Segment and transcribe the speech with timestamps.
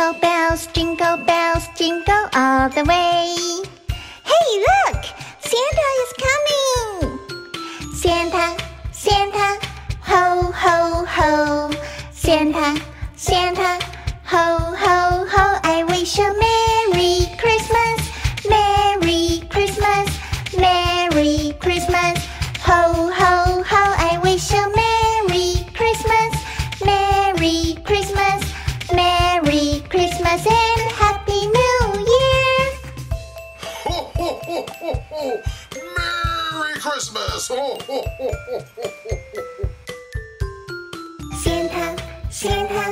[0.00, 3.49] Jingle bells, jingle bells, jingle all the way.
[30.30, 32.58] Christmas and Happy New Year.
[33.82, 35.22] Ho, ho, ho, ho, ho.
[35.74, 37.48] Merry Christmas!
[37.48, 39.64] Ho, ho, ho, ho, ho, ho, ho.
[41.36, 41.86] Santa,
[42.30, 42.84] Santa,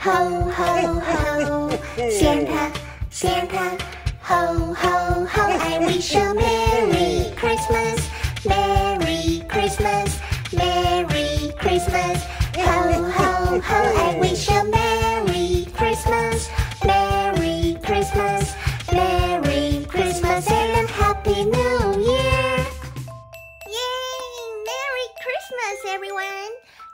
[0.00, 2.10] ho, ho, ho.
[2.10, 2.72] Santa,
[3.10, 3.78] Santa,
[4.22, 5.42] ho, ho, ho.
[5.42, 8.08] I wish you Merry Christmas,
[8.44, 10.18] Merry Christmas,
[10.52, 12.24] Merry Christmas.
[12.56, 13.78] Ho, ho, ho.
[13.96, 14.99] I wish you Merry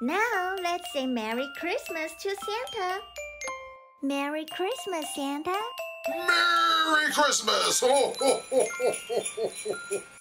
[0.01, 3.01] Now let's say Merry Christmas to Santa.
[4.03, 5.59] Merry Christmas, Santa.
[6.07, 7.83] Merry Christmas!